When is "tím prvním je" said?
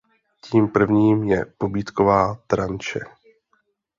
0.41-1.45